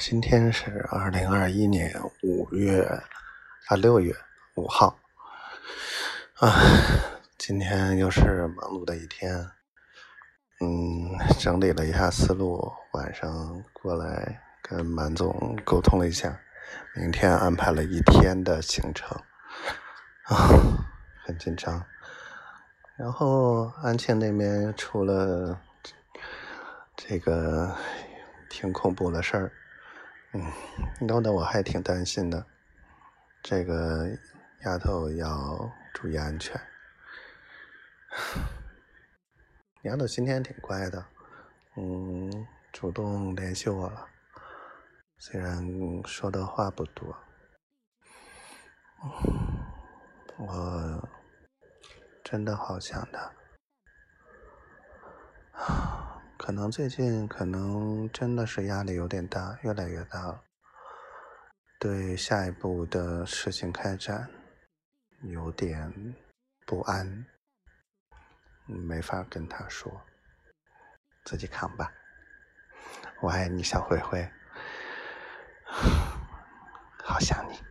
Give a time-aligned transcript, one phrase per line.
[0.00, 2.80] 今天是二零二一年五月
[3.66, 4.16] 啊六月
[4.54, 4.98] 五号
[6.38, 6.50] 啊，
[7.36, 9.36] 今天又是忙碌的一天，
[10.60, 16.40] 嗯，整理了一下思路，晚上过来跟满总沟通了一下，
[16.96, 19.14] 明天安排了一天的行程
[20.24, 20.48] 啊，
[21.26, 21.84] 很紧张。
[22.96, 25.60] 然后安庆那边出了
[26.96, 27.76] 这个
[28.48, 29.52] 挺恐怖的事儿。
[30.32, 30.52] 嗯，
[31.00, 32.46] 弄得我还挺担心的。
[33.42, 34.06] 这个
[34.64, 36.60] 丫头要注意安全。
[39.82, 41.04] 丫头今天挺乖的，
[41.76, 44.06] 嗯，主动联系我了，
[45.18, 45.66] 虽然
[46.04, 47.16] 说的话不多。
[50.36, 51.08] 我
[52.22, 53.32] 真的好想她。
[56.50, 60.42] 可能最近可能真的是压力有点大，越来越大了。
[61.78, 64.28] 对下一步的事情开展
[65.22, 66.12] 有点
[66.66, 67.24] 不安，
[68.66, 70.02] 没法跟他说，
[71.24, 71.92] 自己扛吧。
[73.20, 74.28] 我爱你，小灰灰，
[77.04, 77.69] 好想你。